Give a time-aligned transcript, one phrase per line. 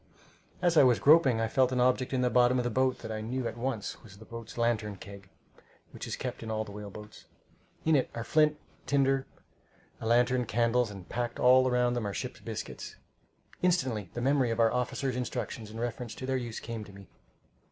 [0.63, 3.11] As I was groping, I felt an object in the bottom of the boat that
[3.11, 5.29] I knew at once was the boat's lantern keg,
[5.91, 7.25] which is kept in all whale boats.
[7.85, 9.27] In it are flint, tinder,
[9.99, 12.95] a lantern, candles, and packed all around them are ship's biscuits.
[13.61, 17.07] Instantly the memory of our officers' instructions in reference to their use came to me.